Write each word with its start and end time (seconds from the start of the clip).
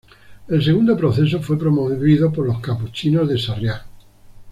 El 0.47 0.63
segundo 0.65 0.97
proceso 0.97 1.39
fue 1.43 1.59
promovido 1.59 2.33
por 2.33 2.47
los 2.47 2.59
capuchinos 2.59 3.29
de 3.29 3.37
Sarriá. 3.37 3.85